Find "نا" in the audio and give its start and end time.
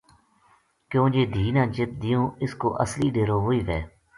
1.55-1.63